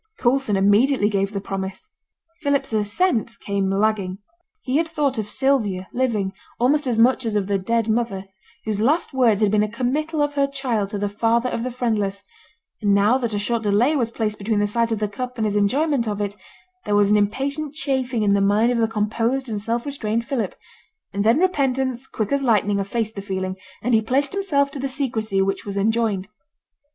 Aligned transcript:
Coulson 0.17 0.55
immediately 0.55 1.09
gave 1.11 1.31
the 1.31 1.39
promise. 1.39 1.91
Philip's 2.41 2.73
assent 2.73 3.33
came 3.39 3.69
lagging. 3.69 4.17
He 4.63 4.77
had 4.77 4.87
thought 4.87 5.19
of 5.19 5.29
Sylvia 5.29 5.87
living, 5.93 6.33
almost 6.59 6.87
as 6.87 6.97
much 6.97 7.23
as 7.23 7.35
of 7.35 7.45
the 7.45 7.59
dead 7.59 7.87
mother, 7.87 8.25
whose 8.65 8.81
last 8.81 9.13
words 9.13 9.41
had 9.41 9.51
been 9.51 9.61
a 9.61 9.69
committal 9.69 10.23
of 10.23 10.33
her 10.33 10.47
child 10.47 10.89
to 10.89 10.97
the 10.97 11.07
Father 11.07 11.49
of 11.51 11.61
the 11.61 11.69
friendless; 11.69 12.23
and 12.81 12.95
now 12.95 13.19
that 13.19 13.35
a 13.35 13.37
short 13.37 13.61
delay 13.61 13.95
was 13.95 14.09
placed 14.09 14.39
between 14.39 14.57
the 14.57 14.65
sight 14.65 14.91
of 14.91 14.97
the 14.97 15.07
cup 15.07 15.37
and 15.37 15.45
his 15.45 15.55
enjoyment 15.55 16.07
of 16.07 16.19
it, 16.19 16.35
there 16.83 16.95
was 16.95 17.11
an 17.11 17.15
impatient 17.17 17.75
chafing 17.75 18.23
in 18.23 18.33
the 18.33 18.41
mind 18.41 18.71
of 18.71 18.79
the 18.79 18.87
composed 18.87 19.47
and 19.47 19.61
self 19.61 19.85
restrained 19.85 20.25
Philip; 20.25 20.55
and 21.13 21.23
then 21.23 21.37
repentance 21.37 22.07
quick 22.07 22.31
as 22.31 22.41
lightning 22.41 22.79
effaced 22.79 23.13
the 23.13 23.21
feeling, 23.21 23.55
and 23.83 23.93
he 23.93 24.01
pledged 24.01 24.33
himself 24.33 24.71
to 24.71 24.79
the 24.79 24.87
secrecy 24.89 25.43
which 25.43 25.63
was 25.63 25.77
enjoined. 25.77 26.27